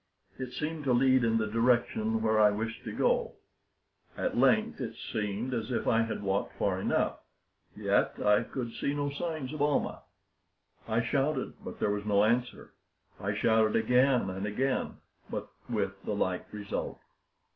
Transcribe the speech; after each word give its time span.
It 0.39 0.51
seemed 0.53 0.83
to 0.85 0.93
lead 0.93 1.23
in 1.23 1.37
the 1.37 1.45
direction 1.45 2.23
where 2.23 2.39
I 2.39 2.49
wished 2.49 2.83
to 2.85 2.91
go. 2.91 3.33
At 4.17 4.35
length 4.35 4.81
it 4.81 4.95
seemed 4.95 5.53
as 5.53 5.71
if 5.71 5.85
I 5.85 6.01
had 6.01 6.23
walked 6.23 6.57
far 6.57 6.79
enough, 6.81 7.19
yet 7.75 8.15
I 8.19 8.41
could 8.41 8.73
see 8.73 8.95
no 8.95 9.11
signs 9.11 9.53
of 9.53 9.61
Almah. 9.61 10.01
I 10.87 11.03
shouted, 11.03 11.53
but 11.63 11.79
there 11.79 11.91
was 11.91 12.03
no 12.07 12.23
answer. 12.23 12.73
I 13.19 13.35
shouted 13.35 13.75
again 13.75 14.31
and 14.31 14.47
again, 14.47 14.97
but 15.29 15.49
with 15.69 15.93
the 16.03 16.15
like 16.15 16.51
result. 16.51 16.99